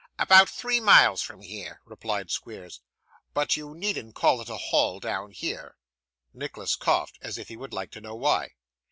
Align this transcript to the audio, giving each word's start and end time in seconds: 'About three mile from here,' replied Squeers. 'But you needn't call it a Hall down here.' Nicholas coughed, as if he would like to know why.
'About 0.17 0.49
three 0.49 0.79
mile 0.79 1.15
from 1.15 1.41
here,' 1.43 1.79
replied 1.85 2.31
Squeers. 2.31 2.81
'But 3.35 3.55
you 3.55 3.75
needn't 3.75 4.15
call 4.15 4.41
it 4.41 4.49
a 4.49 4.57
Hall 4.57 4.99
down 4.99 5.29
here.' 5.29 5.75
Nicholas 6.33 6.75
coughed, 6.75 7.19
as 7.21 7.37
if 7.37 7.49
he 7.49 7.55
would 7.55 7.71
like 7.71 7.91
to 7.91 8.01
know 8.01 8.15
why. 8.15 8.55